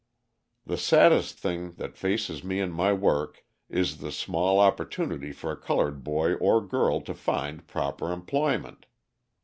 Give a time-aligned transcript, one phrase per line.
[0.65, 5.55] "The saddest thing that faces me in my work is the small opportunity for a
[5.55, 8.87] coloured boy or girl to find proper employment.